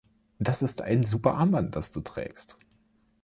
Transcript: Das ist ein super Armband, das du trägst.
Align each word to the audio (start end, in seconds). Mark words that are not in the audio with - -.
Das 0.39 0.63
ist 0.63 0.81
ein 0.81 1.03
super 1.03 1.35
Armband, 1.35 1.75
das 1.75 1.91
du 1.91 2.01
trägst. 2.01 2.57